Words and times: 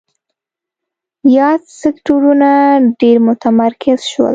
یاد 1.37 1.61
سکتورونه 1.81 2.51
ډېر 3.01 3.17
متمرکز 3.27 3.99
شول. 4.11 4.29